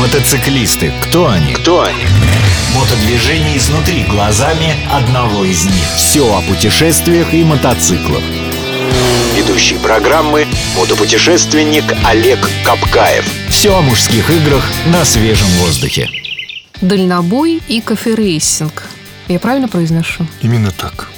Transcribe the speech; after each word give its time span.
Мотоциклисты. 0.00 0.94
Кто 1.02 1.28
они? 1.28 1.52
Кто 1.52 1.82
они? 1.82 2.06
Мотодвижение 2.74 3.58
изнутри 3.58 4.04
глазами 4.04 4.74
одного 4.90 5.44
из 5.44 5.66
них. 5.66 5.84
Все 5.94 6.22
о 6.22 6.40
путешествиях 6.40 7.34
и 7.34 7.44
мотоциклах. 7.44 8.22
Ведущий 9.36 9.76
программы 9.76 10.46
мотопутешественник 10.74 11.84
Олег 12.06 12.38
Капкаев. 12.64 13.26
Все 13.50 13.76
о 13.76 13.82
мужских 13.82 14.30
играх 14.30 14.64
на 14.86 15.04
свежем 15.04 15.48
воздухе. 15.58 16.08
Дальнобой 16.80 17.60
и 17.68 17.82
cafe 17.82 18.19
racing. 18.19 18.84
Я 19.28 19.38
правильно 19.38 19.68
произношу? 19.68 20.26
Именно 20.40 20.70
так. 20.70 21.10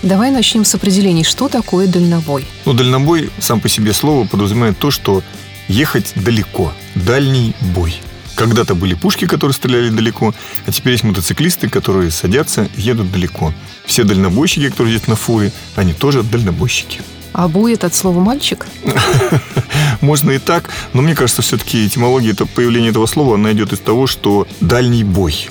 Давай 0.00 0.30
начнем 0.30 0.64
с 0.64 0.74
определений, 0.74 1.22
что 1.22 1.50
такое 1.50 1.86
дальнобой. 1.86 2.46
Ну, 2.64 2.72
дальнобой 2.72 3.28
сам 3.40 3.60
по 3.60 3.68
себе 3.68 3.92
слово 3.92 4.26
подразумевает 4.26 4.78
то, 4.78 4.90
что 4.90 5.22
ехать 5.68 6.12
далеко. 6.14 6.72
Дальний 7.06 7.54
бой. 7.72 7.94
Когда-то 8.34 8.74
были 8.74 8.94
пушки, 8.94 9.28
которые 9.28 9.54
стреляли 9.54 9.90
далеко, 9.90 10.34
а 10.66 10.72
теперь 10.72 10.94
есть 10.94 11.04
мотоциклисты, 11.04 11.68
которые 11.68 12.10
садятся 12.10 12.68
и 12.76 12.80
едут 12.80 13.12
далеко. 13.12 13.54
Все 13.84 14.02
дальнобойщики, 14.02 14.70
которые 14.70 14.94
едут 14.94 15.06
на 15.06 15.14
фуре, 15.14 15.52
они 15.76 15.92
тоже 15.92 16.24
дальнобойщики. 16.24 17.00
А 17.32 17.46
бой 17.46 17.74
это 17.74 17.86
от 17.86 17.94
слова 17.94 18.18
мальчик? 18.18 18.66
Можно 20.00 20.32
и 20.32 20.38
так, 20.38 20.70
но 20.94 21.02
мне 21.02 21.14
кажется, 21.14 21.42
все-таки 21.42 21.86
этимология 21.86 22.32
это 22.32 22.44
появления 22.44 22.88
этого 22.88 23.06
слова, 23.06 23.36
она 23.36 23.52
идет 23.52 23.72
из 23.72 23.78
того, 23.78 24.08
что 24.08 24.48
дальний 24.60 25.04
бой 25.04 25.48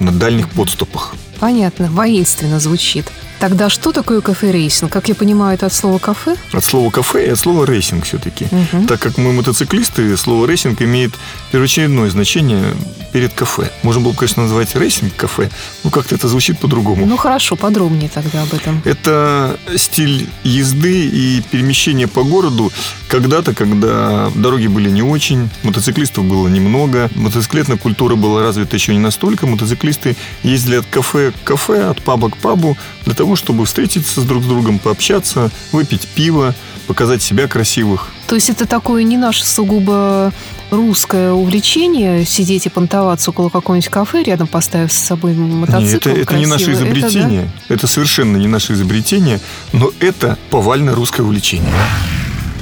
на 0.00 0.10
дальних 0.10 0.48
подступах. 0.48 1.14
Понятно, 1.38 1.88
воинственно 1.92 2.58
звучит. 2.58 3.06
Тогда 3.38 3.68
что 3.68 3.92
такое 3.92 4.20
кафе-рейсинг? 4.20 4.92
Как 4.92 5.08
я 5.08 5.14
понимаю, 5.14 5.54
это 5.54 5.66
от 5.66 5.72
слова 5.72 5.98
кафе? 5.98 6.36
От 6.52 6.64
слова 6.64 6.90
кафе 6.90 7.26
и 7.26 7.30
от 7.30 7.38
слова 7.38 7.64
racing 7.64 8.04
все-таки. 8.04 8.46
Мгм. 8.50 8.86
Так 8.86 9.00
как 9.00 9.16
мы 9.18 9.32
мотоциклисты, 9.32 10.16
слово 10.16 10.46
racing 10.46 10.82
имеет 10.82 11.12
первоочередное 11.52 12.10
значение 12.10 12.64
перед 13.12 13.32
кафе. 13.32 13.70
Можно 13.82 14.02
было 14.02 14.12
бы, 14.12 14.18
конечно, 14.18 14.42
назвать 14.42 14.74
racing 14.74 15.14
cafe, 15.16 15.50
но 15.84 15.90
как-то 15.90 16.14
это 16.14 16.28
звучит 16.28 16.58
по-другому. 16.58 17.06
Ну 17.06 17.16
хорошо, 17.16 17.56
подробнее 17.56 18.10
тогда 18.12 18.42
об 18.42 18.52
этом. 18.52 18.82
Это 18.84 19.58
стиль 19.76 20.28
езды 20.44 21.06
и 21.06 21.42
перемещения 21.50 22.08
по 22.08 22.24
городу 22.24 22.72
когда-то, 23.08 23.54
когда 23.54 24.30
дороги 24.34 24.66
были 24.66 24.90
не 24.90 25.02
очень, 25.02 25.48
мотоциклистов 25.62 26.24
было 26.24 26.48
немного, 26.48 27.10
мотоциклетная 27.14 27.76
культура 27.76 28.16
была 28.16 28.42
развита 28.42 28.76
еще 28.76 28.92
не 28.92 29.00
настолько, 29.00 29.46
мотоциклисты 29.46 30.16
ездили 30.42 30.76
от 30.76 30.86
кафе 30.86 31.32
к 31.32 31.46
кафе, 31.46 31.84
от 31.84 32.02
паба 32.02 32.30
к 32.30 32.36
пабу 32.36 32.76
для 33.04 33.14
того, 33.14 33.27
чтобы 33.36 33.64
встретиться 33.66 34.20
с 34.20 34.24
друг 34.24 34.42
с 34.42 34.46
другом, 34.46 34.78
пообщаться, 34.78 35.50
выпить 35.72 36.06
пиво, 36.08 36.54
показать 36.86 37.22
себя 37.22 37.46
красивых. 37.46 38.08
То 38.26 38.34
есть 38.34 38.50
это 38.50 38.66
такое 38.66 39.02
не 39.02 39.16
наше 39.16 39.46
сугубо 39.46 40.32
русское 40.70 41.32
увлечение, 41.32 42.24
сидеть 42.24 42.66
и 42.66 42.68
понтоваться 42.68 43.30
около 43.30 43.48
какого-нибудь 43.48 43.88
кафе, 43.88 44.22
рядом 44.22 44.46
поставив 44.46 44.92
с 44.92 44.98
собой 44.98 45.34
мотоцикл 45.34 45.84
Нет, 45.84 46.06
это, 46.06 46.10
это 46.10 46.34
не 46.34 46.46
наше 46.46 46.66
красивый. 46.66 46.90
Это, 46.90 47.00
да? 47.00 47.08
изобретение. 47.08 47.50
Это, 47.68 47.86
совершенно 47.86 48.36
не 48.36 48.48
наше 48.48 48.72
изобретение, 48.72 49.40
но 49.72 49.90
это 50.00 50.36
повальное 50.50 50.94
русское 50.94 51.22
увлечение. 51.22 51.72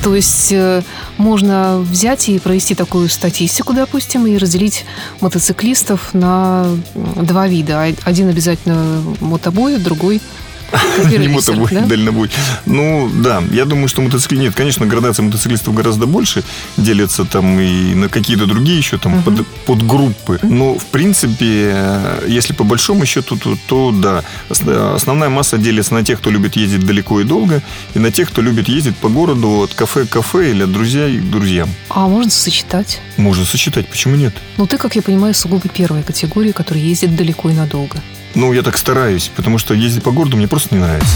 То 0.03 0.15
есть 0.15 0.53
э, 0.53 0.83
можно 1.17 1.79
взять 1.79 2.29
и 2.29 2.39
провести 2.39 2.77
такую 2.77 3.09
статистику, 3.09 3.73
допустим, 3.73 4.25
и 4.27 4.39
разделить 4.39 4.85
мотоциклистов 5.21 6.15
на 6.15 6.67
два 6.95 7.49
вида. 7.49 7.93
Один 8.05 8.29
обязательно 8.29 9.03
мотобой, 9.21 9.79
другой 9.79 10.21
Не 10.73 10.79
кафе-рейсер, 11.03 11.31
мотобой, 11.31 11.69
да? 11.73 11.81
дальнобой. 11.87 12.31
Ну, 12.67 13.11
да, 13.15 13.43
я 13.53 13.65
думаю, 13.65 13.89
что 13.89 14.03
мотоциклы... 14.03 14.39
Нет, 14.39 14.55
конечно, 14.55 14.87
градация 14.87 15.23
мотоциклистов 15.25 15.75
гораздо 15.75 16.07
больше. 16.07 16.43
Делятся 16.77 17.25
там 17.25 17.59
и 17.61 17.95
на 17.95 18.09
какие-то 18.09 18.47
другие 18.47 18.79
еще 18.79 18.99
там 18.99 19.23
под- 19.23 19.47
подгруппы. 19.67 20.39
Но, 20.43 20.75
в 20.79 20.85
принципе, 20.87 21.73
э, 21.75 22.25
если 22.29 22.53
по 22.53 22.65
большому 22.65 23.07
счету, 23.07 23.37
то, 23.37 23.57
то 23.67 23.91
да. 23.93 24.25
Ос- 24.51 24.63
Основная 24.97 25.29
масса 25.29 25.59
делится 25.59 25.95
на 25.95 26.05
тех, 26.05 26.19
кто 26.19 26.31
любит 26.31 26.57
ездить 26.57 26.85
далеко 26.87 27.21
и 27.21 27.25
долго, 27.25 27.63
и 27.95 27.99
на 27.99 28.11
тех, 28.11 28.29
кто 28.31 28.43
любит 28.43 28.69
ездить 28.69 28.97
по 28.97 29.09
городу 29.09 29.49
от 29.63 29.75
кафе 29.75 30.05
к 30.07 30.11
кафе 30.11 30.51
или 30.51 30.63
от 30.65 30.73
друзей 30.73 31.19
к 31.19 31.31
друзьям. 31.31 31.69
А 31.89 32.09
можно 32.09 32.31
сочетать? 32.31 33.01
Можно 33.17 33.45
сочетать, 33.45 33.89
почему 33.89 34.17
нет? 34.17 34.35
Ну, 34.57 34.67
ты, 34.67 34.79
как 34.79 34.97
я 34.97 35.03
понимаю, 35.03 35.35
сугубо 35.35 35.69
первая 35.69 36.03
категория, 36.03 36.53
которая 36.53 36.83
ездит 36.83 37.15
далеко 37.17 37.51
и 37.51 37.55
надолго. 37.55 38.03
Ну, 38.37 38.53
я 38.53 38.63
так 38.63 38.77
стараюсь, 38.77 39.31
потому 39.35 39.57
что 39.57 39.73
ездить 39.73 40.03
по 40.03 40.11
городу 40.11 40.37
мне 40.37 40.47
просто 40.47 40.75
не 40.75 40.81
нравится. 40.83 41.09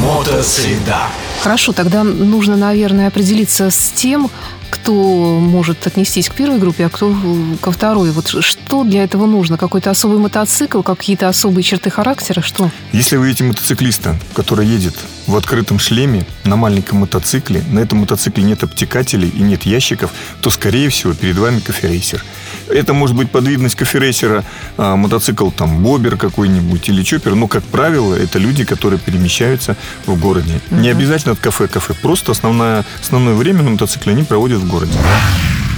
Мотосреда. 0.00 1.02
Хорошо, 1.42 1.72
тогда 1.72 2.02
нужно, 2.02 2.56
наверное, 2.56 3.08
определиться 3.08 3.70
с 3.70 3.90
тем, 3.90 4.30
кто 4.70 5.38
может 5.38 5.86
отнестись 5.86 6.30
к 6.30 6.34
первой 6.34 6.58
группе, 6.58 6.86
а 6.86 6.88
кто 6.88 7.14
ко 7.60 7.72
второй. 7.72 8.10
Вот 8.10 8.28
что 8.40 8.84
для 8.84 9.04
этого 9.04 9.26
нужно? 9.26 9.58
Какой-то 9.58 9.90
особый 9.90 10.16
мотоцикл, 10.16 10.80
какие-то 10.80 11.28
особые 11.28 11.62
черты 11.62 11.90
характера? 11.90 12.40
Что? 12.40 12.70
Если 12.92 13.16
вы 13.18 13.26
видите 13.26 13.44
мотоциклиста, 13.44 14.16
который 14.32 14.66
едет 14.66 14.94
в 15.26 15.36
открытом 15.36 15.78
шлеме 15.78 16.24
на 16.44 16.56
маленьком 16.56 17.00
мотоцикле, 17.00 17.62
на 17.68 17.80
этом 17.80 17.98
мотоцикле 17.98 18.44
нет 18.44 18.62
обтекателей 18.62 19.28
и 19.28 19.42
нет 19.42 19.64
ящиков, 19.64 20.10
то, 20.40 20.48
скорее 20.48 20.88
всего, 20.88 21.12
перед 21.12 21.36
вами 21.36 21.60
коферейсер. 21.60 22.24
Это 22.68 22.92
может 22.92 23.16
быть 23.16 23.30
подвидность 23.30 23.74
коферейсера, 23.74 24.44
а, 24.76 24.96
мотоцикл 24.96 25.50
там 25.50 25.82
бобер 25.82 26.16
какой-нибудь 26.16 26.88
или 26.88 27.02
чоппер, 27.02 27.34
но, 27.34 27.46
как 27.48 27.62
правило, 27.64 28.14
это 28.14 28.38
люди, 28.38 28.64
которые 28.64 28.98
перемещаются 28.98 29.76
в 30.06 30.18
городе. 30.18 30.60
Не 30.70 30.88
обязательно 30.88 31.32
от 31.32 31.38
кафе 31.38 31.68
кафе, 31.68 31.94
просто 31.94 32.32
основное, 32.32 32.84
основное 33.02 33.34
время 33.34 33.62
на 33.62 33.70
мотоцикле 33.70 34.12
они 34.12 34.24
проводят 34.24 34.58
в 34.58 34.68
городе. 34.68 34.92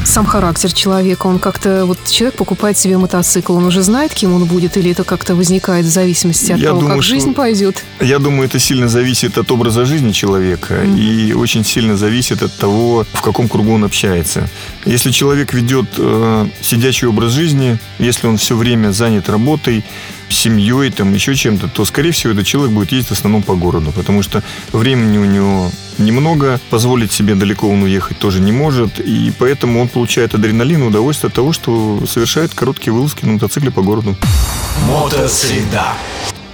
Сам 0.05 0.27
характер 0.27 0.73
человека, 0.73 1.27
он 1.27 1.39
как-то... 1.39 1.87
Вот 1.87 1.99
человек 2.07 2.37
покупает 2.37 2.77
себе 2.79 2.99
мотоцикл, 2.99 3.55
он 3.57 3.65
уже 3.65 3.83
знает, 3.83 4.13
кем 4.15 4.35
он 4.35 4.45
будет, 4.45 4.77
или 4.77 4.91
это 4.91 5.03
как-то 5.03 5.35
возникает 5.35 5.87
в 5.87 5.89
зависимости 5.89 6.53
от 6.53 6.59
Я 6.59 6.69
того, 6.69 6.81
думаю, 6.81 6.97
как 6.97 7.05
что- 7.05 7.15
жизнь 7.15 7.35
пойдет? 7.35 7.83
Я 8.01 8.19
думаю, 8.19 8.45
это 8.45 8.59
сильно 8.59 8.87
зависит 8.89 9.39
от 9.39 9.51
образа 9.51 9.85
жизни 9.87 10.13
человека 10.13 10.85
и 10.85 11.33
очень 11.33 11.65
сильно 11.65 11.97
зависит 11.97 12.43
от 12.43 12.53
того, 12.57 13.07
в 13.13 13.23
каком 13.23 13.49
кругу 13.49 13.73
он 13.73 13.85
общается. 13.85 14.49
Если 14.85 15.11
человек 15.11 15.55
ведет 15.55 15.87
э, 15.97 16.49
сидячий 16.61 17.09
образ 17.09 17.33
жизни, 17.33 17.79
если 17.99 18.27
он 18.29 18.37
все 18.37 18.57
время 18.57 18.93
занят 18.93 19.29
работой, 19.29 19.85
семьей, 20.29 20.91
там 20.91 21.12
еще 21.12 21.35
чем-то, 21.35 21.69
то, 21.69 21.85
скорее 21.85 22.12
всего, 22.12 22.33
этот 22.33 22.47
человек 22.47 22.75
будет 22.75 22.93
ездить 22.93 23.09
в 23.09 23.12
основном 23.12 23.43
по 23.43 23.55
городу, 23.55 23.93
потому 23.93 24.23
что 24.23 24.43
времени 24.73 25.19
у 25.19 25.25
него 25.25 25.71
немного, 25.99 26.61
позволить 26.71 27.12
себе 27.12 27.35
далеко 27.35 27.69
он 27.69 27.83
уехать 27.83 28.19
тоже 28.19 28.41
не 28.41 28.53
может, 28.53 29.01
и 29.01 29.33
поэтому 29.39 29.81
он 29.81 29.89
получает 29.89 30.35
адреналин 30.35 30.83
и 30.83 30.87
удовольствие 30.87 31.29
от 31.29 31.35
того, 31.35 31.53
что 31.53 32.05
совершает 32.07 32.55
короткие 32.55 32.93
вылазки 32.93 33.25
на 33.25 33.33
мотоцикле 33.33 33.71
по 33.71 33.83
городу. 33.83 34.17
Мотосреда. 34.89 35.95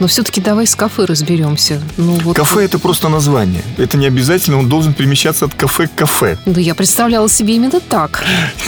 Но 0.01 0.07
все-таки 0.07 0.41
давай 0.41 0.67
с 0.67 0.75
кафе 0.75 1.05
разберемся. 1.05 1.81
Ну, 1.99 2.15
вот, 2.25 2.37
Кафе 2.37 2.65
это 2.65 2.79
просто 2.79 3.09
название. 3.09 3.63
Это 3.77 3.99
не 3.99 4.07
обязательно, 4.07 4.59
он 4.59 4.69
должен 4.69 4.95
перемещаться 4.95 5.45
от 5.45 5.55
кафе 5.55 5.87
к 5.89 5.95
кафе. 5.95 6.39
Да 6.47 6.61
я 6.61 6.75
представляла 6.75 7.29
себе 7.29 7.57
именно 7.57 7.81
так. 7.81 8.25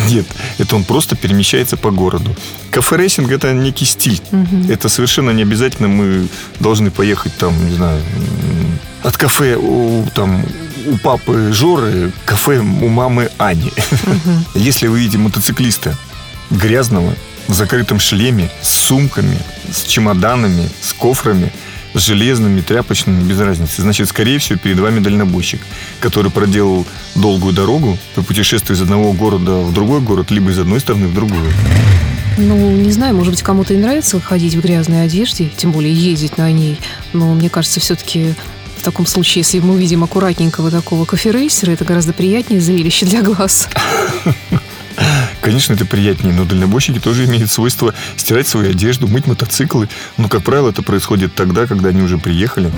Нет, 0.09 0.27
это 0.59 0.77
он 0.77 0.85
просто 0.85 1.17
перемещается 1.17 1.77
по 1.79 1.91
городу. 1.91 2.37
Cafe 2.71 2.95
racing 2.95 3.33
это 3.33 3.53
некий 3.53 3.87
стиль. 3.87 4.21
Это 4.69 4.89
совершенно 4.89 5.31
не 5.31 5.43
обязательно 5.43 5.89
мы 5.89 6.29
должны 6.61 6.91
поехать 6.91 7.35
там, 7.39 7.53
не 7.67 7.75
знаю, 7.75 8.01
от 9.03 9.17
кафе 9.17 9.57
у, 9.57 10.07
там, 10.15 10.45
у 10.87 10.97
папы 10.99 11.51
Жоры 11.53 12.13
кафе 12.25 12.59
у 12.59 12.89
мамы 12.89 13.31
Ани. 13.39 13.73
Если 14.55 14.87
вы 14.87 15.01
видите 15.01 15.19
мотоциклиста 15.19 15.97
грязного, 16.51 17.15
в 17.49 17.55
закрытом 17.55 18.01
шлеме, 18.01 18.51
с 18.61 18.69
сумками, 18.69 19.39
с 19.71 19.83
чемоданами, 19.83 20.69
с 20.81 20.93
кофрами, 20.93 21.53
с 21.95 22.01
железными, 22.01 22.61
тряпочными, 22.61 23.23
без 23.23 23.39
разницы. 23.41 23.83
Значит, 23.83 24.09
скорее 24.09 24.39
всего, 24.39 24.59
перед 24.59 24.79
вами 24.79 25.01
дальнобойщик, 25.01 25.61
который 26.01 26.31
проделал 26.31 26.87
долгую 27.15 27.53
дорогу 27.53 27.99
по 28.15 28.23
путешествию 28.23 28.77
из 28.77 28.83
одного 28.83 29.13
города 29.13 29.59
в 29.59 29.73
другой 29.73 30.01
город, 30.01 30.31
либо 30.31 30.51
из 30.51 30.59
одной 30.59 30.81
страны 30.81 31.07
в 31.07 31.15
другую. 31.15 31.53
Ну, 32.39 32.71
не 32.71 32.91
знаю, 32.93 33.15
может 33.15 33.33
быть, 33.33 33.43
кому-то 33.43 33.75
и 33.75 33.77
нравится 33.77 34.19
ходить 34.21 34.55
в 34.55 34.61
грязной 34.61 35.05
одежде, 35.05 35.51
тем 35.55 35.73
более 35.73 35.93
ездить 35.93 36.39
на 36.39 36.51
ней. 36.51 36.81
Но 37.13 37.35
мне 37.35 37.51
кажется, 37.51 37.79
все-таки 37.79 38.35
в 38.79 38.83
таком 38.83 39.07
случае, 39.07 39.43
если 39.43 39.61
мы 39.61 39.75
увидим 39.75 40.03
аккуратненького 40.03 40.71
такого 40.71 41.05
кофе-рейсера, 41.05 41.73
это 41.73 41.85
гораздо 41.85 42.13
приятнее 42.13 42.61
зрелище 42.61 43.07
для 43.07 43.23
глаз. 43.23 43.69
Конечно, 45.43 45.75
это 45.75 45.85
приятнее, 45.85 46.33
но 46.33 46.45
дальнобойщики 46.45 47.01
тоже 47.01 47.25
имеют 47.25 47.51
свойство 47.51 47.93
стирать 48.17 48.47
свою 48.47 48.71
одежду, 48.71 49.09
мыть 49.09 49.27
мотоциклы. 49.27 49.89
Но, 50.17 50.29
как 50.29 50.45
правило, 50.45 50.71
это 50.71 50.83
происходит 50.83 51.35
тогда, 51.35 51.67
когда 51.67 51.89
они 51.89 52.01
уже 52.01 52.17
приехали. 52.17 52.71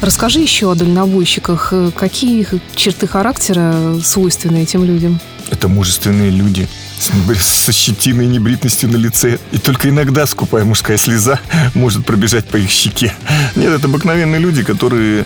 Расскажи 0.00 0.38
еще 0.38 0.70
о 0.70 0.76
дальнобойщиках. 0.76 1.72
Какие 1.96 2.40
их 2.40 2.54
черты 2.76 3.08
характера 3.08 3.98
свойственны 4.04 4.62
этим 4.62 4.84
людям? 4.84 5.18
Это 5.50 5.66
мужественные 5.66 6.30
люди 6.30 6.68
с, 6.98 7.10
со 7.42 7.72
щетиной 7.72 8.26
и 8.26 8.28
небритностью 8.28 8.88
на 8.90 8.96
лице. 8.96 9.38
И 9.50 9.58
только 9.58 9.88
иногда 9.88 10.26
скупая 10.26 10.64
мужская 10.64 10.96
слеза 10.96 11.40
может 11.74 12.06
пробежать 12.06 12.44
по 12.44 12.56
их 12.56 12.70
щеке. 12.70 13.12
Нет, 13.56 13.72
это 13.72 13.88
обыкновенные 13.88 14.40
люди, 14.40 14.62
которые 14.62 15.24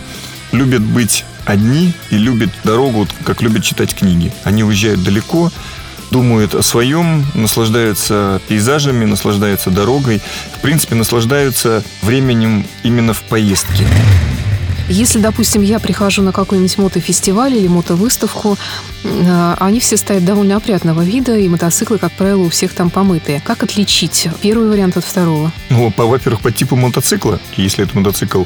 любят 0.51 0.81
быть 0.81 1.25
одни 1.45 1.93
и 2.09 2.17
любят 2.17 2.49
дорогу, 2.63 3.07
как 3.23 3.43
любят 3.43 3.63
читать 3.63 3.93
книги. 3.93 4.33
Они 4.43 4.63
уезжают 4.63 5.03
далеко, 5.03 5.51
думают 6.11 6.55
о 6.55 6.61
своем, 6.61 7.25
наслаждаются 7.33 8.41
пейзажами, 8.47 9.05
наслаждаются 9.05 9.69
дорогой, 9.69 10.21
в 10.53 10.59
принципе, 10.61 10.95
наслаждаются 10.95 11.83
временем 12.01 12.65
именно 12.83 13.13
в 13.13 13.21
поездке. 13.23 13.85
Если, 14.89 15.19
допустим, 15.19 15.61
я 15.61 15.79
прихожу 15.79 16.23
на 16.23 16.31
какой-нибудь 16.31 16.79
мотофестиваль 16.79 17.53
или 17.53 17.67
мотовыставку, 17.67 18.57
э, 19.03 19.55
они 19.59 19.79
все 19.79 19.97
стоят 19.97 20.25
довольно 20.25 20.55
опрятного 20.55 21.03
вида, 21.03 21.37
и 21.37 21.47
мотоциклы, 21.47 21.99
как 21.99 22.11
правило, 22.13 22.41
у 22.41 22.49
всех 22.49 22.73
там 22.73 22.89
помытые. 22.89 23.39
Как 23.39 23.61
отличить 23.61 24.27
первый 24.41 24.67
вариант 24.67 24.97
от 24.97 25.05
второго? 25.05 25.51
Ну, 25.69 25.91
по, 25.91 26.05
во-первых, 26.05 26.41
по 26.41 26.51
типу 26.51 26.75
мотоцикла. 26.75 27.39
Если 27.55 27.83
это 27.83 27.95
мотоцикл 27.95 28.45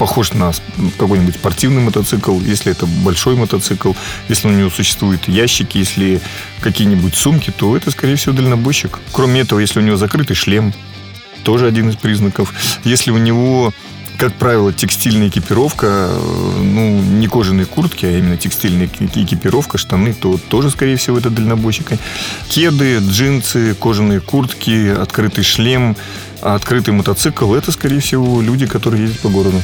похож 0.00 0.32
на 0.32 0.50
какой-нибудь 0.96 1.34
спортивный 1.34 1.82
мотоцикл, 1.82 2.40
если 2.40 2.72
это 2.72 2.86
большой 2.86 3.36
мотоцикл, 3.36 3.92
если 4.30 4.48
у 4.48 4.50
него 4.50 4.70
существуют 4.70 5.28
ящики, 5.28 5.76
если 5.76 6.22
какие-нибудь 6.62 7.14
сумки, 7.14 7.52
то 7.54 7.76
это, 7.76 7.90
скорее 7.90 8.16
всего, 8.16 8.34
дальнобойщик. 8.34 8.98
Кроме 9.12 9.42
этого, 9.42 9.58
если 9.58 9.78
у 9.78 9.82
него 9.82 9.98
закрытый 9.98 10.34
шлем, 10.34 10.72
тоже 11.42 11.66
один 11.66 11.90
из 11.90 11.96
признаков. 11.96 12.54
Если 12.82 13.10
у 13.10 13.18
него 13.18 13.74
как 14.20 14.34
правило, 14.34 14.70
текстильная 14.70 15.28
экипировка, 15.28 16.10
ну, 16.58 17.00
не 17.00 17.26
кожаные 17.26 17.64
куртки, 17.64 18.04
а 18.04 18.18
именно 18.18 18.36
текстильная 18.36 18.86
экипировка, 18.86 19.78
штаны, 19.78 20.12
то 20.12 20.36
тоже, 20.36 20.68
скорее 20.68 20.96
всего, 20.96 21.16
это 21.16 21.30
дальнобойщик. 21.30 21.92
Кеды, 22.46 22.98
джинсы, 22.98 23.74
кожаные 23.74 24.20
куртки, 24.20 24.88
открытый 24.88 25.42
шлем, 25.42 25.96
а 26.42 26.54
открытый 26.54 26.92
мотоцикл– 26.92 27.54
это, 27.54 27.72
скорее 27.72 28.00
всего, 28.00 28.42
люди, 28.42 28.66
которые 28.66 29.04
ездят 29.04 29.20
по 29.20 29.30
городу. 29.30 29.62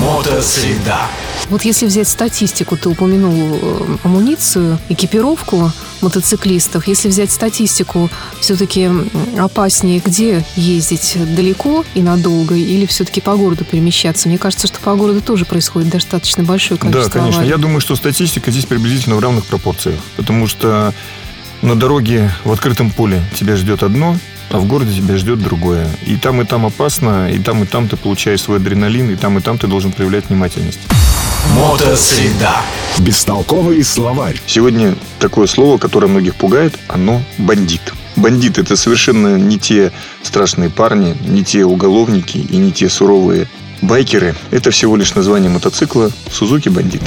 Мотосреда. 0.00 1.02
Вот 1.48 1.62
если 1.62 1.86
взять 1.86 2.08
статистику, 2.08 2.76
ты 2.76 2.88
упомянул 2.88 3.56
э, 3.62 3.96
амуницию, 4.02 4.80
экипировку 4.88 5.70
мотоциклистов. 6.00 6.86
Если 6.86 7.08
взять 7.08 7.30
статистику, 7.30 8.10
все-таки 8.40 8.90
опаснее 9.38 10.00
где 10.04 10.44
ездить 10.56 11.16
далеко 11.34 11.84
и 11.94 12.02
надолго 12.02 12.54
или 12.54 12.86
все-таки 12.86 13.20
по 13.20 13.36
городу 13.36 13.64
перемещаться? 13.64 14.28
Мне 14.28 14.38
кажется, 14.38 14.66
что 14.66 14.80
по 14.80 14.94
городу 14.94 15.20
тоже 15.20 15.44
происходит 15.44 15.90
достаточно 15.90 16.44
большое 16.44 16.78
количество 16.78 17.10
Да, 17.10 17.18
конечно. 17.18 17.40
аварий. 17.40 17.50
Я 17.50 17.56
думаю, 17.56 17.80
что 17.80 17.96
статистика 17.96 18.50
здесь 18.50 18.66
приблизительно 18.66 19.16
в 19.16 19.20
равных 19.20 19.46
пропорциях. 19.46 20.00
Потому 20.16 20.46
что 20.46 20.92
на 21.62 21.74
дороге 21.74 22.30
в 22.44 22.52
открытом 22.52 22.90
поле 22.90 23.22
тебя 23.34 23.56
ждет 23.56 23.82
одно, 23.82 24.16
а 24.50 24.58
в 24.58 24.66
городе 24.66 24.94
тебя 24.94 25.16
ждет 25.16 25.40
другое. 25.42 25.88
И 26.06 26.16
там, 26.16 26.40
и 26.40 26.44
там 26.44 26.66
опасно, 26.66 27.30
и 27.30 27.38
там, 27.38 27.62
и 27.62 27.66
там 27.66 27.88
ты 27.88 27.96
получаешь 27.96 28.42
свой 28.42 28.58
адреналин, 28.58 29.10
и 29.10 29.16
там, 29.16 29.38
и 29.38 29.40
там 29.40 29.58
ты 29.58 29.66
должен 29.66 29.92
проявлять 29.92 30.28
внимательность. 30.28 30.80
Мотосреда. 31.54 32.56
Бестолковый 32.98 33.82
словарь. 33.84 34.40
Сегодня 34.46 34.94
такое 35.18 35.46
слово, 35.46 35.78
которое 35.78 36.06
многих 36.06 36.34
пугает, 36.34 36.74
оно 36.88 37.22
бандит. 37.38 37.80
Бандит– 38.16 38.58
это 38.58 38.76
совершенно 38.76 39.36
не 39.36 39.58
те 39.58 39.92
страшные 40.22 40.70
парни, 40.70 41.16
не 41.26 41.44
те 41.44 41.64
уголовники 41.64 42.38
и 42.38 42.56
не 42.56 42.72
те 42.72 42.88
суровые 42.88 43.48
байкеры. 43.82 44.34
Это 44.50 44.70
всего 44.70 44.96
лишь 44.96 45.14
название 45.14 45.50
мотоцикла 45.50 46.10
«Сузуки 46.30 46.68
Бандит». 46.68 47.02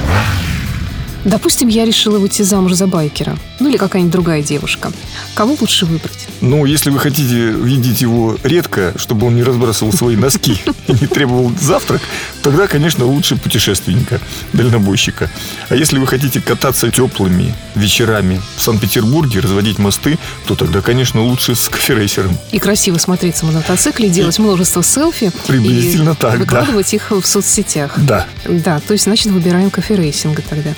Допустим, 1.26 1.68
я 1.68 1.84
решила 1.86 2.18
выйти 2.18 2.44
замуж 2.44 2.74
за 2.74 2.88
байкера. 2.88 3.38
Ну 3.60 3.70
или 3.70 3.78
какая-нибудь 3.78 4.12
другая 4.12 4.42
девушка. 4.42 4.92
Кого 5.36 5.58
лучше 5.60 5.86
выбрать? 5.86 6.28
Ну, 6.40 6.64
если 6.66 6.90
вы 6.92 7.00
хотите 7.00 7.52
видеть 7.52 8.02
его 8.02 8.38
редко, 8.44 8.94
чтобы 8.96 9.28
он 9.28 9.36
не 9.36 9.44
разбрасывал 9.44 9.92
свои 9.92 10.16
носки 10.16 10.58
и 10.88 10.94
не 10.94 11.08
требовал 11.08 11.52
завтрак, 11.60 12.02
тогда, 12.42 12.68
конечно, 12.68 13.06
лучше 13.06 13.36
путешественника, 13.36 14.20
дальнобойщика. 14.54 15.30
А 15.70 15.76
если 15.76 15.98
вы 15.98 16.08
хотите 16.08 16.42
кататься 16.42 16.92
теплыми 16.92 17.54
вечерами 17.76 18.42
в 18.58 18.62
Санкт-Петербурге, 18.62 19.40
разводить 19.40 19.78
мосты, 19.78 20.18
то 20.48 20.56
тогда, 20.56 20.82
конечно, 20.82 21.22
лучше 21.22 21.56
с 21.56 21.70
коферейсером. 21.70 22.38
И 22.52 22.60
красиво 22.60 22.98
смотреться 22.98 23.46
на 23.46 23.54
мотоцикле, 23.54 24.10
делать 24.10 24.40
множество 24.40 24.84
селфи. 24.84 25.32
Приблизительно 25.48 26.12
и 26.12 26.16
так, 26.16 26.34
да. 26.34 26.38
выкладывать 26.38 26.94
их 26.94 27.12
в 27.12 27.24
соцсетях. 27.24 27.94
Да. 27.98 28.28
Да, 28.48 28.80
то 28.80 28.94
есть, 28.94 29.06
значит, 29.06 29.28
выбираем 29.28 29.70
коферейсинга 29.70 30.42
тогда. 30.42 30.74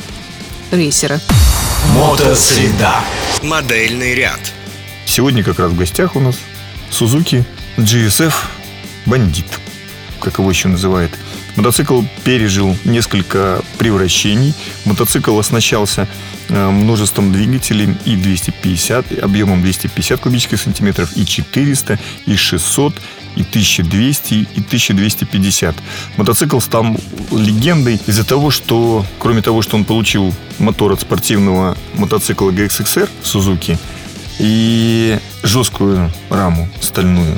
Рейсера. 0.71 1.19
Мотосреда. 1.95 2.95
Модельный 3.43 4.15
ряд. 4.15 4.39
Сегодня 5.05 5.43
как 5.43 5.59
раз 5.59 5.71
в 5.71 5.77
гостях 5.77 6.15
у 6.15 6.19
нас 6.19 6.35
Suzuki 6.89 7.43
GSF 7.77 8.33
Бандит, 9.05 9.45
как 10.21 10.39
его 10.39 10.49
еще 10.49 10.67
называют. 10.67 11.11
Мотоцикл 11.55 12.01
пережил 12.23 12.77
несколько 12.85 13.61
превращений. 13.77 14.53
Мотоцикл 14.85 15.37
оснащался 15.37 16.07
э, 16.49 16.69
множеством 16.69 17.33
двигателей 17.33 17.95
и 18.05 18.15
250, 18.15 19.19
объемом 19.21 19.61
250 19.61 20.19
кубических 20.21 20.59
сантиметров, 20.59 21.11
и 21.15 21.25
400, 21.25 21.99
и 22.25 22.35
600, 22.35 22.93
и 23.35 23.41
1200, 23.41 24.33
и 24.33 24.59
1250. 24.59 25.75
Мотоцикл 26.17 26.59
стал 26.59 26.85
легендой 27.31 27.99
из-за 28.05 28.25
того, 28.25 28.51
что, 28.51 29.05
кроме 29.19 29.41
того, 29.41 29.61
что 29.61 29.75
он 29.75 29.85
получил 29.85 30.33
мотор 30.59 30.93
от 30.93 31.01
спортивного 31.01 31.77
мотоцикла 31.93 32.51
GXXR 32.51 33.09
Suzuki 33.23 33.77
и 34.39 35.19
жесткую 35.43 36.11
раму 36.29 36.69
стальную, 36.81 37.37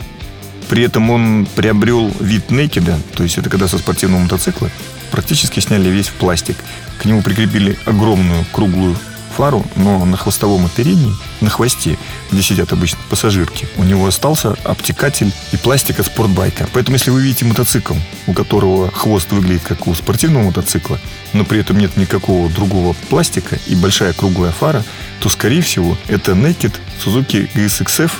при 0.73 0.81
этом 0.81 1.11
он 1.11 1.47
приобрел 1.55 2.11
вид 2.19 2.49
некеда, 2.49 2.99
то 3.13 3.21
есть 3.21 3.37
это 3.37 3.47
когда 3.47 3.67
со 3.67 3.77
спортивного 3.77 4.23
мотоцикла 4.23 4.71
практически 5.11 5.59
сняли 5.59 5.87
весь 5.87 6.07
в 6.07 6.13
пластик. 6.13 6.55
К 6.97 7.05
нему 7.05 7.21
прикрепили 7.21 7.77
огромную 7.85 8.43
круглую 8.51 8.97
фару, 9.37 9.63
но 9.75 10.03
на 10.03 10.17
хвостовом 10.17 10.65
оперении, 10.65 11.13
на 11.41 11.51
хвосте, 11.51 11.99
где 12.31 12.41
сидят 12.41 12.73
обычно 12.73 12.97
пассажирки, 13.07 13.67
у 13.77 13.83
него 13.83 14.07
остался 14.07 14.55
обтекатель 14.63 15.31
и 15.51 15.57
пластик 15.57 15.99
от 15.99 16.07
спортбайка. 16.07 16.67
Поэтому, 16.73 16.95
если 16.95 17.11
вы 17.11 17.21
видите 17.21 17.45
мотоцикл, 17.45 17.93
у 18.25 18.33
которого 18.33 18.89
хвост 18.89 19.31
выглядит 19.31 19.61
как 19.61 19.85
у 19.85 19.93
спортивного 19.93 20.45
мотоцикла, 20.45 20.97
но 21.33 21.45
при 21.45 21.59
этом 21.59 21.77
нет 21.77 21.97
никакого 21.97 22.49
другого 22.49 22.95
пластика 23.11 23.59
и 23.67 23.75
большая 23.75 24.13
круглая 24.13 24.51
фара, 24.51 24.83
то, 25.19 25.29
скорее 25.29 25.61
всего, 25.61 25.95
это 26.07 26.31
Naked 26.31 26.73
Suzuki 26.99 27.47
GSXF 27.53 28.11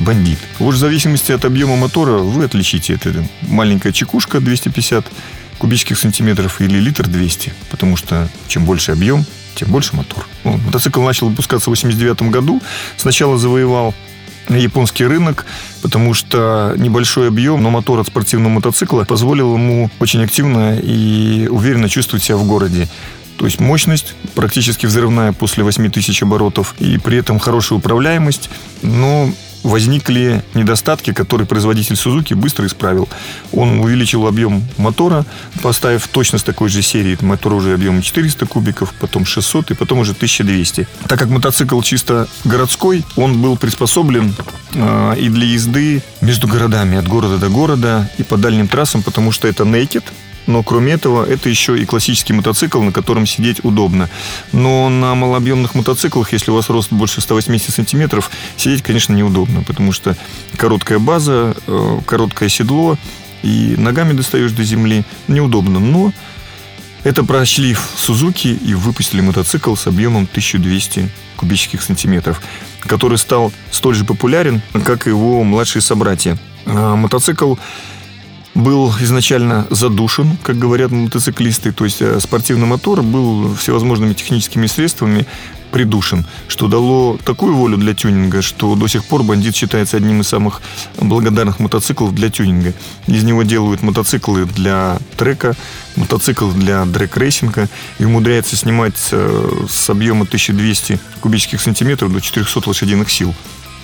бандит. 0.00 0.38
Вот 0.58 0.74
в 0.74 0.78
зависимости 0.78 1.32
от 1.32 1.44
объема 1.44 1.76
мотора 1.76 2.18
вы 2.18 2.44
отличите. 2.44 2.94
Это 2.94 3.24
маленькая 3.42 3.92
чекушка 3.92 4.40
250 4.40 5.06
кубических 5.58 5.98
сантиметров 5.98 6.60
или 6.60 6.78
литр 6.78 7.06
200. 7.06 7.52
Потому 7.70 7.96
что 7.96 8.28
чем 8.48 8.64
больше 8.64 8.92
объем, 8.92 9.24
тем 9.54 9.70
больше 9.70 9.94
мотор. 9.94 10.26
Ну, 10.44 10.56
мотоцикл 10.56 11.02
начал 11.02 11.28
выпускаться 11.28 11.66
в 11.66 11.72
89 11.72 12.22
году. 12.30 12.62
Сначала 12.96 13.38
завоевал 13.38 13.94
японский 14.48 15.04
рынок, 15.04 15.46
потому 15.82 16.14
что 16.14 16.74
небольшой 16.76 17.28
объем, 17.28 17.62
но 17.62 17.70
мотор 17.70 18.00
от 18.00 18.06
спортивного 18.06 18.54
мотоцикла 18.54 19.04
позволил 19.04 19.54
ему 19.54 19.90
очень 20.00 20.24
активно 20.24 20.76
и 20.76 21.46
уверенно 21.48 21.88
чувствовать 21.88 22.24
себя 22.24 22.36
в 22.36 22.46
городе. 22.46 22.88
То 23.36 23.46
есть 23.46 23.60
мощность 23.60 24.14
практически 24.34 24.86
взрывная 24.86 25.32
после 25.32 25.64
8000 25.64 26.22
оборотов 26.22 26.74
и 26.78 26.98
при 26.98 27.18
этом 27.18 27.38
хорошая 27.38 27.78
управляемость, 27.78 28.50
но 28.82 29.32
возникли 29.62 30.42
недостатки, 30.54 31.12
которые 31.12 31.46
производитель 31.46 31.96
Сузуки 31.96 32.34
быстро 32.34 32.66
исправил. 32.66 33.08
Он 33.52 33.80
увеличил 33.80 34.26
объем 34.26 34.62
мотора, 34.76 35.24
поставив 35.62 36.08
точно 36.08 36.38
с 36.38 36.42
такой 36.42 36.68
же 36.68 36.82
серии 36.82 37.18
мотор 37.20 37.54
уже 37.54 37.74
объемом 37.74 38.02
400 38.02 38.46
кубиков, 38.46 38.92
потом 38.98 39.24
600 39.24 39.72
и 39.72 39.74
потом 39.74 39.98
уже 39.98 40.12
1200. 40.12 40.86
Так 41.08 41.18
как 41.18 41.28
мотоцикл 41.28 41.80
чисто 41.82 42.28
городской, 42.44 43.04
он 43.16 43.40
был 43.40 43.56
приспособлен 43.56 44.34
э, 44.74 45.14
и 45.18 45.28
для 45.28 45.46
езды 45.46 46.02
между 46.20 46.48
городами, 46.48 46.96
от 46.96 47.06
города 47.06 47.38
до 47.38 47.48
города 47.48 48.10
и 48.18 48.22
по 48.22 48.36
дальним 48.36 48.68
трассам, 48.68 49.02
потому 49.02 49.32
что 49.32 49.48
это 49.48 49.64
naked, 49.64 50.04
но 50.50 50.62
кроме 50.62 50.92
этого, 50.92 51.24
это 51.24 51.48
еще 51.48 51.80
и 51.80 51.86
классический 51.86 52.32
мотоцикл, 52.32 52.82
на 52.82 52.92
котором 52.92 53.26
сидеть 53.26 53.64
удобно. 53.64 54.10
Но 54.52 54.88
на 54.88 55.14
малообъемных 55.14 55.74
мотоциклах, 55.74 56.32
если 56.32 56.50
у 56.50 56.54
вас 56.54 56.68
рост 56.68 56.92
больше 56.92 57.20
180 57.20 57.72
сантиметров, 57.72 58.30
сидеть, 58.56 58.82
конечно, 58.82 59.14
неудобно, 59.14 59.62
потому 59.62 59.92
что 59.92 60.16
короткая 60.56 60.98
база, 60.98 61.54
э, 61.66 61.98
короткое 62.04 62.48
седло, 62.48 62.98
и 63.42 63.74
ногами 63.78 64.12
достаешь 64.12 64.52
до 64.52 64.64
земли. 64.64 65.04
Неудобно, 65.28 65.80
но 65.80 66.12
это 67.04 67.24
прошли 67.24 67.72
в 67.74 67.92
Сузуки 67.96 68.48
и 68.48 68.74
выпустили 68.74 69.20
мотоцикл 69.20 69.74
с 69.74 69.86
объемом 69.86 70.24
1200 70.24 71.08
кубических 71.36 71.82
сантиметров, 71.82 72.42
который 72.80 73.16
стал 73.16 73.52
столь 73.70 73.94
же 73.94 74.04
популярен, 74.04 74.60
как 74.84 75.06
и 75.06 75.10
его 75.10 75.42
младшие 75.42 75.80
собратья. 75.80 76.36
А 76.66 76.96
мотоцикл 76.96 77.54
был 78.54 78.92
изначально 79.00 79.66
задушен, 79.70 80.36
как 80.42 80.58
говорят 80.58 80.90
мотоциклисты, 80.90 81.72
то 81.72 81.84
есть 81.84 82.02
э, 82.02 82.18
спортивный 82.20 82.66
мотор 82.66 83.02
был 83.02 83.54
всевозможными 83.54 84.12
техническими 84.12 84.66
средствами 84.66 85.26
придушен, 85.70 86.26
что 86.48 86.68
дало 86.68 87.16
такую 87.24 87.54
волю 87.54 87.76
для 87.76 87.94
тюнинга, 87.94 88.42
что 88.42 88.74
до 88.74 88.88
сих 88.88 89.04
пор 89.04 89.22
бандит 89.22 89.54
считается 89.54 89.96
одним 89.96 90.20
из 90.20 90.28
самых 90.28 90.60
благодарных 90.96 91.60
мотоциклов 91.60 92.14
для 92.14 92.28
тюнинга. 92.28 92.74
Из 93.06 93.22
него 93.22 93.42
делают 93.44 93.82
мотоциклы 93.82 94.46
для 94.46 94.98
трека, 95.16 95.54
мотоцикл 95.96 96.50
для 96.50 96.84
дрек-рейсинга 96.84 97.68
и 97.98 98.04
умудряется 98.04 98.56
снимать 98.56 99.10
э, 99.12 99.66
с 99.68 99.90
объема 99.90 100.24
1200 100.24 100.98
кубических 101.20 101.60
сантиметров 101.60 102.12
до 102.12 102.20
400 102.20 102.68
лошадиных 102.68 103.10
сил. 103.10 103.34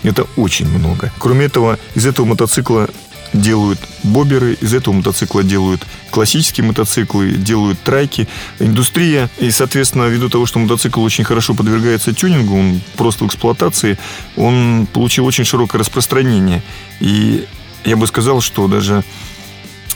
Это 0.02 0.26
очень 0.36 0.68
много. 0.68 1.12
Кроме 1.18 1.46
этого, 1.46 1.78
из 1.94 2.06
этого 2.06 2.26
мотоцикла 2.26 2.88
делают 3.32 3.78
боберы, 4.02 4.54
из 4.60 4.74
этого 4.74 4.94
мотоцикла 4.94 5.42
делают 5.42 5.86
классические 6.10 6.66
мотоциклы, 6.66 7.32
делают 7.32 7.80
трайки. 7.80 8.28
Индустрия, 8.58 9.30
и, 9.38 9.50
соответственно, 9.50 10.04
ввиду 10.04 10.28
того, 10.28 10.46
что 10.46 10.58
мотоцикл 10.58 11.02
очень 11.02 11.24
хорошо 11.24 11.54
подвергается 11.54 12.12
тюнингу, 12.12 12.56
он 12.56 12.80
просто 12.96 13.24
в 13.24 13.26
эксплуатации, 13.28 13.98
он 14.36 14.86
получил 14.92 15.26
очень 15.26 15.44
широкое 15.44 15.80
распространение. 15.80 16.62
И 17.00 17.44
я 17.84 17.96
бы 17.96 18.06
сказал, 18.06 18.40
что 18.40 18.68
даже 18.68 19.04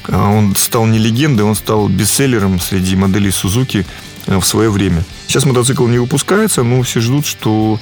а, 0.08 0.30
он 0.30 0.54
стал 0.56 0.86
не 0.86 0.98
легендой, 0.98 1.44
он 1.44 1.54
стал 1.54 1.88
бестселлером 1.88 2.60
среди 2.60 2.96
моделей 2.96 3.30
Сузуки 3.30 3.86
в 4.26 4.42
свое 4.42 4.70
время. 4.70 5.04
Сейчас 5.26 5.44
мотоцикл 5.44 5.86
не 5.86 5.98
выпускается, 5.98 6.62
но 6.62 6.82
все 6.82 7.00
ждут, 7.00 7.26
что 7.26 7.80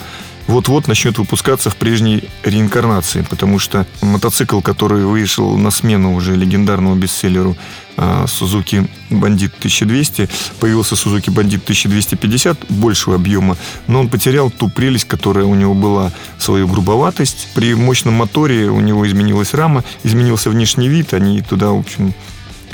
вот-вот 0.48 0.88
начнет 0.88 1.18
выпускаться 1.18 1.70
в 1.70 1.76
прежней 1.76 2.24
реинкарнации, 2.42 3.24
потому 3.28 3.58
что 3.58 3.86
мотоцикл, 4.00 4.60
который 4.60 5.04
вышел 5.04 5.56
на 5.56 5.70
смену 5.70 6.14
уже 6.14 6.34
легендарному 6.34 6.96
бестселлеру 6.96 7.56
а, 7.98 8.24
Suzuki 8.24 8.88
Bandit 9.10 9.52
1200, 9.58 10.28
появился 10.58 10.94
Suzuki 10.94 11.26
Bandit 11.26 11.62
1250 11.62 12.70
большего 12.70 13.16
объема, 13.16 13.56
но 13.86 14.00
он 14.00 14.08
потерял 14.08 14.50
ту 14.50 14.70
прелесть, 14.70 15.06
которая 15.06 15.44
у 15.44 15.54
него 15.54 15.74
была, 15.74 16.12
свою 16.38 16.66
грубоватость. 16.66 17.48
При 17.54 17.74
мощном 17.74 18.14
моторе 18.14 18.70
у 18.70 18.80
него 18.80 19.06
изменилась 19.06 19.52
рама, 19.52 19.84
изменился 20.02 20.48
внешний 20.48 20.88
вид, 20.88 21.12
они 21.12 21.42
туда, 21.42 21.70
в 21.72 21.78
общем, 21.78 22.14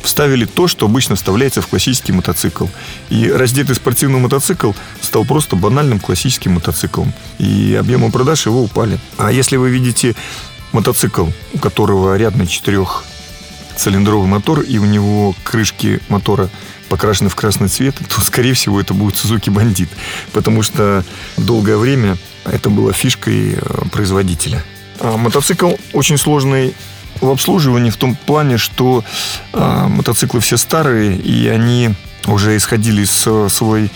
вставили 0.04 0.44
то, 0.44 0.68
что 0.68 0.86
обычно 0.86 1.16
вставляется 1.16 1.62
в 1.62 1.66
классический 1.66 2.12
мотоцикл. 2.12 2.66
И 3.10 3.28
раздетый 3.30 3.74
спортивный 3.74 4.20
мотоцикл 4.20 4.72
стал 5.00 5.24
просто 5.24 5.56
банальным 5.56 5.98
классическим 5.98 6.52
мотоциклом. 6.52 7.12
И 7.38 7.76
объемы 7.78 8.10
продаж 8.10 8.46
его 8.46 8.62
упали. 8.62 8.98
А 9.18 9.32
если 9.32 9.56
вы 9.56 9.70
видите 9.70 10.14
мотоцикл, 10.72 11.26
у 11.52 11.58
которого 11.58 12.16
рядный 12.16 12.46
четырехцилиндровый 12.46 14.28
мотор, 14.28 14.60
и 14.60 14.78
у 14.78 14.84
него 14.84 15.34
крышки 15.42 16.00
мотора 16.08 16.50
покрашены 16.88 17.30
в 17.30 17.34
красный 17.34 17.68
цвет, 17.68 17.96
то, 18.08 18.20
скорее 18.20 18.52
всего, 18.52 18.80
это 18.80 18.94
будет 18.94 19.14
Suzuki 19.14 19.52
Bandit. 19.52 19.88
Потому 20.32 20.62
что 20.62 21.04
долгое 21.36 21.76
время 21.76 22.16
это 22.44 22.70
было 22.70 22.92
фишкой 22.92 23.54
э, 23.54 23.84
производителя. 23.90 24.62
А 25.00 25.16
мотоцикл 25.16 25.72
очень 25.92 26.18
сложный 26.18 26.74
в 27.20 27.28
обслуживании 27.28 27.90
в 27.90 27.96
том 27.96 28.16
плане, 28.16 28.58
что 28.58 29.04
э, 29.52 29.86
мотоциклы 29.88 30.40
все 30.40 30.56
старые, 30.56 31.16
и 31.16 31.48
они 31.48 31.94
уже 32.26 32.56
исходили 32.56 33.04
с 33.04 33.48
свой 33.48 33.90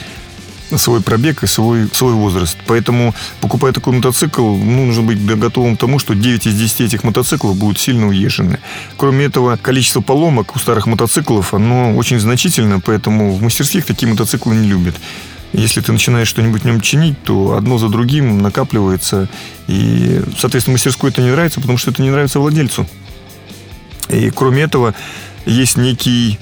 свой 0.77 1.01
пробег 1.01 1.43
и 1.43 1.47
свой, 1.47 1.89
свой 1.93 2.13
возраст. 2.13 2.57
Поэтому, 2.67 3.15
покупая 3.41 3.73
такой 3.73 3.95
мотоцикл, 3.95 4.43
ну, 4.43 4.87
нужно 4.87 5.03
быть 5.03 5.25
готовым 5.25 5.77
к 5.77 5.81
тому, 5.81 5.99
что 5.99 6.15
9 6.15 6.47
из 6.47 6.55
10 6.55 6.83
этих 6.83 7.05
мотоциклов 7.05 7.57
будут 7.57 7.79
сильно 7.79 8.09
уезжены. 8.09 8.59
Кроме 8.97 9.25
этого, 9.25 9.57
количество 9.57 10.01
поломок 10.01 10.57
у 10.57 10.59
старых 10.59 10.87
мотоциклов, 10.87 11.55
оно 11.55 11.97
очень 11.97 12.21
значительно, 12.21 12.81
поэтому 12.81 13.33
в 13.33 13.43
мастерских 13.43 13.87
такие 13.87 14.11
мотоциклы 14.11 14.55
не 14.55 14.69
любят. 14.69 14.95
Если 15.55 15.81
ты 15.81 15.93
начинаешь 15.93 16.29
что-нибудь 16.29 16.63
в 16.63 16.65
нем 16.67 16.83
чинить, 16.83 17.23
то 17.23 17.57
одно 17.57 17.79
за 17.79 17.89
другим 17.89 18.43
накапливается. 18.43 19.29
И, 19.67 20.21
соответственно, 20.39 20.75
мастерской 20.75 21.11
это 21.11 21.23
не 21.23 21.31
нравится, 21.31 21.61
потому 21.61 21.79
что 21.79 21.91
это 21.91 22.03
не 22.03 22.11
нравится 22.11 22.39
владельцу. 22.39 22.87
И 24.19 24.31
кроме 24.31 24.63
этого, 24.63 24.95
есть 25.47 25.77
некий 25.77 26.39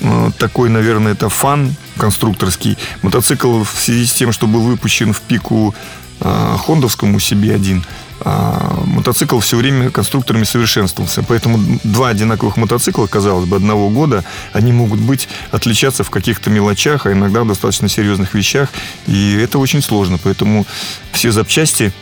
э, 0.00 0.30
такой, 0.38 0.68
наверное, 0.68 1.12
это 1.12 1.28
фан 1.28 1.74
конструкторский. 1.96 2.76
Мотоцикл 3.02 3.62
в 3.62 3.80
связи 3.80 4.06
с 4.06 4.12
тем, 4.12 4.32
что 4.32 4.46
был 4.46 4.62
выпущен 4.62 5.12
в 5.12 5.20
пику 5.20 5.74
э, 6.20 6.56
хондовскому 6.66 7.18
CB1, 7.18 7.82
э, 8.24 8.84
мотоцикл 8.84 9.38
все 9.38 9.56
время 9.58 9.90
конструкторами 9.90 10.42
совершенствовался. 10.42 11.22
Поэтому 11.22 11.78
два 11.84 12.08
одинаковых 12.08 12.56
мотоцикла, 12.56 13.06
казалось 13.06 13.46
бы, 13.46 13.56
одного 13.56 13.88
года, 13.88 14.24
они 14.52 14.72
могут 14.72 14.98
быть 14.98 15.28
отличаться 15.52 16.02
в 16.02 16.10
каких-то 16.10 16.50
мелочах, 16.50 17.06
а 17.06 17.12
иногда 17.12 17.44
в 17.44 17.48
достаточно 17.48 17.88
серьезных 17.88 18.34
вещах. 18.34 18.70
И 19.06 19.38
это 19.40 19.60
очень 19.60 19.82
сложно. 19.82 20.18
Поэтому 20.20 20.66
все 21.12 21.30
запчасти 21.30 21.92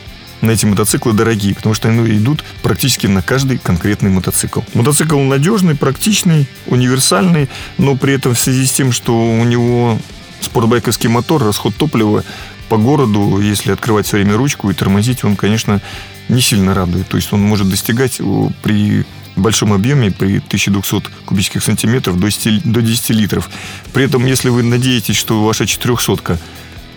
на 0.41 0.51
эти 0.51 0.65
мотоциклы 0.65 1.13
дорогие, 1.13 1.55
потому 1.55 1.75
что 1.75 1.89
они 1.89 2.17
идут 2.17 2.43
практически 2.61 3.07
на 3.07 3.21
каждый 3.21 3.57
конкретный 3.57 4.09
мотоцикл. 4.09 4.61
Мотоцикл 4.73 5.19
надежный, 5.19 5.75
практичный, 5.75 6.47
универсальный, 6.67 7.49
но 7.77 7.95
при 7.95 8.13
этом 8.13 8.35
в 8.35 8.39
связи 8.39 8.65
с 8.65 8.71
тем, 8.71 8.91
что 8.91 9.13
у 9.15 9.43
него 9.43 9.99
спортбайковский 10.41 11.09
мотор, 11.09 11.43
расход 11.43 11.75
топлива 11.75 12.23
по 12.69 12.77
городу, 12.77 13.39
если 13.41 13.71
открывать 13.71 14.05
все 14.05 14.17
время 14.17 14.37
ручку 14.37 14.69
и 14.69 14.73
тормозить, 14.73 15.23
он, 15.23 15.35
конечно, 15.35 15.81
не 16.29 16.39
сильно 16.39 16.73
радует. 16.73 17.07
То 17.07 17.17
есть 17.17 17.33
он 17.33 17.41
может 17.41 17.69
достигать 17.69 18.21
при 18.61 19.05
большом 19.35 19.73
объеме, 19.73 20.11
при 20.11 20.37
1200 20.37 21.09
кубических 21.25 21.63
сантиметров 21.63 22.19
до 22.19 22.27
10, 22.27 22.71
до 22.71 22.81
10 22.81 23.09
литров. 23.11 23.49
При 23.93 24.03
этом, 24.03 24.25
если 24.25 24.49
вы 24.49 24.63
надеетесь, 24.63 25.15
что 25.15 25.43
ваша 25.43 25.65
400 25.65 26.39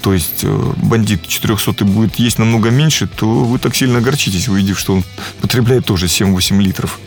то 0.03 0.13
есть 0.13 0.43
э, 0.43 0.73
бандит 0.83 1.27
400 1.27 1.85
будет 1.85 2.17
есть 2.17 2.39
намного 2.39 2.71
меньше, 2.71 3.07
то 3.07 3.27
вы 3.45 3.59
так 3.59 3.77
сильно 3.77 3.99
огорчитесь, 3.99 4.49
увидев, 4.49 4.79
что 4.79 4.95
он 4.95 5.05
потребляет 5.41 5.87
тоже 5.87 6.07
7-8 6.07 6.61
литров. 6.61 6.99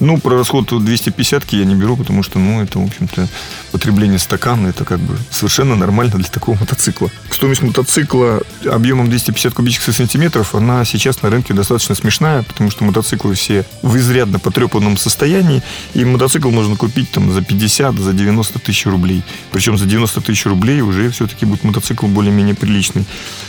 Ну, 0.00 0.18
про 0.18 0.36
расход 0.36 0.66
250 0.68 1.52
я 1.52 1.64
не 1.64 1.74
беру, 1.74 1.96
потому 1.96 2.22
что, 2.22 2.38
ну, 2.38 2.62
это, 2.62 2.78
в 2.78 2.84
общем-то, 2.84 3.28
потребление 3.72 4.18
стакана, 4.18 4.68
это 4.68 4.84
как 4.84 5.00
бы 5.00 5.16
совершенно 5.30 5.74
нормально 5.74 6.14
для 6.16 6.24
такого 6.24 6.56
мотоцикла. 6.58 7.10
Стоимость 7.30 7.62
мотоцикла 7.62 8.42
объемом 8.64 9.08
250 9.10 9.54
кубических 9.54 9.94
сантиметров, 9.94 10.54
она 10.54 10.84
сейчас 10.84 11.22
на 11.22 11.30
рынке 11.30 11.52
достаточно 11.52 11.94
смешная, 11.94 12.42
потому 12.42 12.70
что 12.70 12.84
мотоциклы 12.84 13.34
все 13.34 13.64
в 13.82 13.96
изрядно 13.96 14.38
потрепанном 14.38 14.96
состоянии, 14.96 15.62
и 15.94 16.04
мотоцикл 16.04 16.50
можно 16.50 16.76
купить 16.76 17.10
там 17.10 17.32
за 17.32 17.42
50, 17.42 17.98
за 17.98 18.12
90 18.12 18.58
тысяч 18.60 18.86
рублей. 18.86 19.22
Причем 19.50 19.76
за 19.76 19.86
90 19.86 20.20
тысяч 20.20 20.46
рублей 20.46 20.80
уже 20.80 21.10
все-таки 21.10 21.44
будет 21.44 21.64
мотоцикл 21.64 22.06
более-менее 22.06 22.54
приличный. 22.54 23.04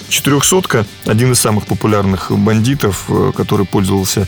400 0.09 0.85
один 1.05 1.31
из 1.31 1.39
самых 1.39 1.67
популярных 1.67 2.31
бандитов, 2.31 3.05
э, 3.09 3.31
который 3.35 3.65
пользовался 3.65 4.27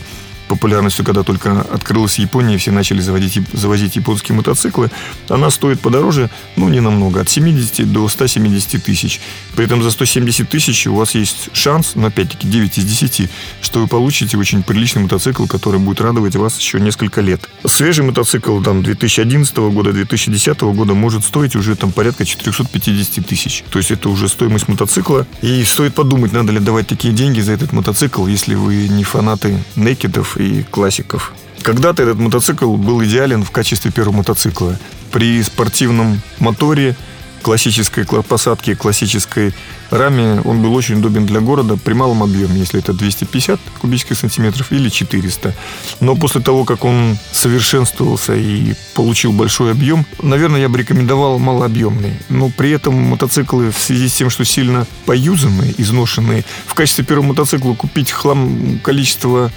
популярностью, 0.54 1.04
когда 1.04 1.22
только 1.22 1.60
открылась 1.60 2.18
Япония, 2.18 2.58
все 2.58 2.70
начали 2.70 3.00
заводить, 3.00 3.38
завозить 3.52 3.96
японские 3.96 4.36
мотоциклы, 4.36 4.90
она 5.28 5.50
стоит 5.50 5.80
подороже, 5.80 6.30
ну, 6.56 6.68
не 6.68 6.80
намного, 6.80 7.20
от 7.20 7.28
70 7.28 7.90
до 7.90 8.08
170 8.08 8.82
тысяч. 8.84 9.20
При 9.56 9.64
этом 9.64 9.82
за 9.82 9.90
170 9.90 10.48
тысяч 10.48 10.86
у 10.86 10.94
вас 10.94 11.14
есть 11.14 11.48
шанс, 11.52 11.92
но 11.94 12.08
опять-таки 12.08 12.48
9 12.48 12.78
из 12.78 12.84
10, 12.84 13.30
что 13.62 13.80
вы 13.80 13.86
получите 13.86 14.36
очень 14.36 14.62
приличный 14.62 15.02
мотоцикл, 15.02 15.46
который 15.46 15.80
будет 15.80 16.00
радовать 16.00 16.36
вас 16.36 16.58
еще 16.58 16.80
несколько 16.80 17.20
лет. 17.20 17.48
Свежий 17.66 18.04
мотоцикл 18.04 18.60
там 18.60 18.82
2011 18.82 19.56
года, 19.56 19.92
2010 19.92 20.60
года 20.60 20.94
может 20.94 21.24
стоить 21.24 21.56
уже 21.56 21.76
там 21.76 21.92
порядка 21.92 22.24
450 22.24 23.26
тысяч. 23.26 23.64
То 23.70 23.78
есть 23.78 23.90
это 23.90 24.08
уже 24.08 24.28
стоимость 24.28 24.68
мотоцикла. 24.68 25.26
И 25.40 25.64
стоит 25.64 25.94
подумать, 25.94 26.32
надо 26.32 26.52
ли 26.52 26.60
давать 26.60 26.86
такие 26.86 27.14
деньги 27.14 27.40
за 27.40 27.52
этот 27.52 27.72
мотоцикл, 27.72 28.26
если 28.26 28.54
вы 28.54 28.88
не 28.88 29.04
фанаты 29.04 29.58
некидов 29.76 30.36
и 30.42 30.62
классиков. 30.62 31.32
Когда-то 31.62 32.02
этот 32.02 32.18
мотоцикл 32.18 32.74
был 32.76 33.02
идеален 33.04 33.44
в 33.44 33.50
качестве 33.50 33.90
первого 33.92 34.16
мотоцикла. 34.16 34.78
При 35.12 35.42
спортивном 35.42 36.20
моторе, 36.38 36.96
классической 37.42 38.04
посадке, 38.04 38.74
классической 38.74 39.52
раме 39.90 40.40
он 40.44 40.62
был 40.62 40.74
очень 40.74 40.96
удобен 40.96 41.26
для 41.26 41.40
города 41.40 41.76
при 41.76 41.92
малом 41.92 42.22
объеме, 42.22 42.58
если 42.58 42.80
это 42.80 42.92
250 42.92 43.60
кубических 43.80 44.16
сантиметров 44.16 44.72
или 44.72 44.88
400. 44.88 45.54
Но 46.00 46.16
после 46.16 46.40
того, 46.40 46.64
как 46.64 46.84
он 46.84 47.16
совершенствовался 47.32 48.34
и 48.34 48.74
получил 48.94 49.32
большой 49.32 49.72
объем, 49.72 50.06
наверное, 50.22 50.60
я 50.60 50.68
бы 50.68 50.78
рекомендовал 50.78 51.38
малообъемный. 51.38 52.14
Но 52.28 52.48
при 52.48 52.70
этом 52.70 52.94
мотоциклы 52.94 53.70
в 53.70 53.78
связи 53.78 54.08
с 54.08 54.14
тем, 54.14 54.30
что 54.30 54.44
сильно 54.44 54.86
поюзанные, 55.04 55.74
изношенные, 55.78 56.44
в 56.66 56.74
качестве 56.74 57.04
первого 57.04 57.26
мотоцикла 57.26 57.74
купить 57.74 58.10
хлам 58.10 58.80
количество 58.82 59.52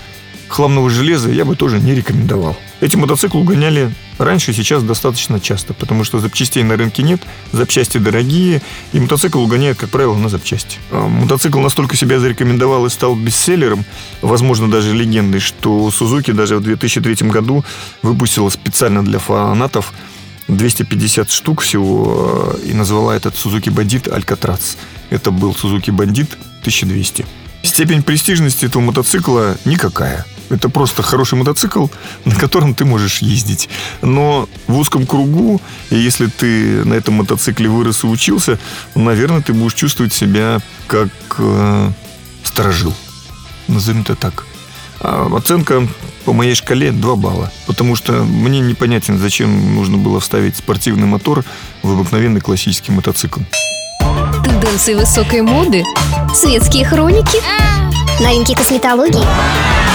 хламного 0.56 0.90
железа 0.90 1.30
я 1.30 1.44
бы 1.44 1.58
тоже 1.58 1.80
не 1.80 1.94
рекомендовал. 1.94 2.56
эти 2.80 2.96
мотоциклы 2.96 3.42
угоняли 3.42 3.94
раньше, 4.18 4.54
сейчас 4.54 4.84
достаточно 4.84 5.42
часто, 5.42 5.74
потому 5.74 6.06
что 6.06 6.20
запчастей 6.20 6.64
на 6.64 6.78
рынке 6.78 7.04
нет, 7.04 7.22
запчасти 7.52 7.98
дорогие, 7.98 8.62
и 8.94 9.00
мотоцикл 9.02 9.42
угоняют, 9.42 9.78
как 9.78 9.90
правило, 9.90 10.16
на 10.16 10.30
запчасти. 10.30 10.78
А 10.92 11.08
мотоцикл 11.08 11.60
настолько 11.60 11.98
себя 11.98 12.20
зарекомендовал 12.20 12.86
и 12.86 12.90
стал 12.90 13.16
бестселлером, 13.16 13.84
возможно, 14.22 14.72
даже 14.72 14.94
легендой, 14.94 15.42
что 15.42 15.92
Сузуки 15.92 16.32
даже 16.32 16.56
в 16.56 16.62
2003 16.62 17.28
году 17.28 17.66
выпустила 18.02 18.50
специально 18.50 19.04
для 19.04 19.20
фанатов 19.20 19.94
250 20.48 21.32
штук 21.32 21.62
всего 21.62 22.56
э, 22.64 22.70
и 22.70 22.74
назвала 22.74 23.14
этот 23.14 23.36
Сузуки 23.36 23.70
Бандит 23.70 24.08
Алькатрас. 24.08 24.78
Это 25.10 25.32
был 25.32 25.54
Сузуки 25.54 25.92
Бандит 25.92 26.38
1200. 26.62 27.26
Степень 27.64 28.04
престижности 28.04 28.66
этого 28.66 28.82
мотоцикла 28.82 29.58
никакая. 29.66 30.26
Это 30.50 30.70
просто 30.70 31.04
хороший 31.04 31.38
мотоцикл, 31.38 31.88
на 32.26 32.36
котором 32.36 32.74
ты 32.74 32.86
можешь 32.86 33.20
ездить. 33.20 33.70
Но 34.02 34.48
в 34.68 34.78
узком 34.78 35.06
кругу, 35.06 35.62
и 35.90 35.96
если 35.96 36.28
ты 36.28 36.86
на 36.86 36.94
этом 36.94 37.16
мотоцикле 37.16 37.70
вырос 37.70 38.04
и 38.04 38.08
учился, 38.08 38.60
наверное, 38.94 39.42
ты 39.42 39.54
будешь 39.54 39.74
чувствовать 39.74 40.14
себя 40.14 40.60
как 40.88 41.10
э, 41.38 41.92
сторожил. 42.44 42.94
Назовем 43.68 44.02
это 44.02 44.16
так. 44.16 44.46
А 45.00 45.30
оценка 45.36 45.88
по 46.26 46.34
моей 46.34 46.56
шкале 46.56 46.92
2 46.92 47.16
балла. 47.16 47.52
Потому 47.68 47.96
что 47.96 48.24
мне 48.24 48.60
непонятен, 48.60 49.18
зачем 49.18 49.76
нужно 49.76 49.98
было 49.98 50.20
вставить 50.20 50.58
спортивный 50.58 51.08
мотор 51.08 51.44
в 51.84 51.92
обыкновенный 51.92 52.42
классический 52.42 52.92
мотоцикл. 52.92 53.42
Тенденции 54.44 54.94
высокой 54.94 55.42
моды, 55.42 55.84
светские 56.34 56.86
хроники, 56.86 57.40
Новинки 58.22 58.56
косметологии. 58.56 59.95